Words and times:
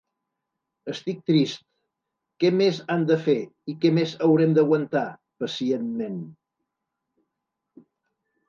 Estic 0.93 1.19
trist… 1.31 1.59
què 2.43 2.51
més 2.61 2.79
han 2.95 3.05
de 3.11 3.17
fer, 3.27 3.37
i 3.73 3.75
què 3.83 3.93
més 3.99 4.15
haurem 4.29 4.57
d’aguantar 4.59 5.07
“pacientment”? 5.45 6.19